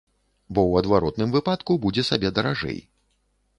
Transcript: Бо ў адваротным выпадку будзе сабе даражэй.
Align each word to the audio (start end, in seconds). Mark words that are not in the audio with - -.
Бо 0.53 0.61
ў 0.71 0.83
адваротным 0.83 1.29
выпадку 1.37 1.71
будзе 1.85 2.07
сабе 2.11 2.35
даражэй. 2.39 2.83